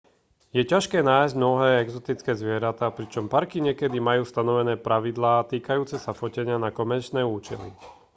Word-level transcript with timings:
je 0.57 0.63
ťažké 0.71 0.99
nájsť 1.11 1.35
mnohé 1.37 1.69
exotické 1.85 2.31
zvieratá 2.41 2.85
pričom 2.97 3.29
parky 3.33 3.57
niekedy 3.67 3.97
majú 4.09 4.23
stanovené 4.31 4.73
pravidlá 4.87 5.35
týkajúce 5.51 5.95
sa 6.05 6.11
fotenia 6.21 6.57
na 6.65 6.69
komerčné 6.79 7.21
účely 7.35 7.69